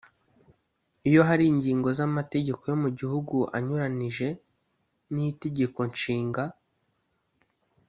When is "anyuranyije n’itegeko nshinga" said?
3.55-6.43